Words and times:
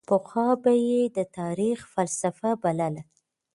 پخوا 0.09 0.47
به 0.63 0.73
یې 0.87 1.01
د 1.17 1.17
تاریخ 1.37 1.77
فلسفه 1.93 2.49
بلله. 2.61 3.01